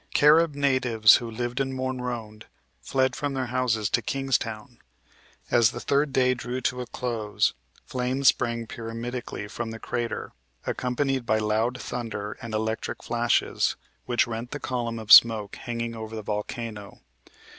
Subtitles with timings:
[0.15, 2.47] Carib natives who lived at Morne Rond
[2.81, 4.79] fled from their houses to Kingstown.
[5.51, 7.53] As the third day drew to a close
[7.85, 10.31] flames sprang pyramidically from the crater,
[10.65, 13.75] accompanied by loud thunder and electric flashes,
[14.07, 17.01] which rent the column of smoke hanging over the volcano.